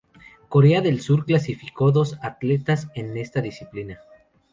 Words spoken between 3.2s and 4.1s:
disciplina.